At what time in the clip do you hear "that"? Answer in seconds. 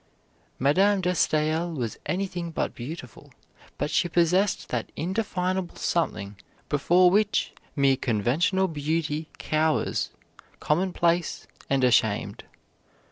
4.69-4.91